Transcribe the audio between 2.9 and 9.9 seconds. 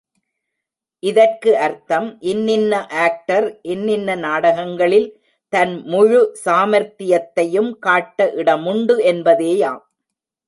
Actor இன்னின்ன நாடகங்களில் தன் முழு சாமர்த்தியத்தையும் காட்ட இடமுண்டு என்பதேயாம்.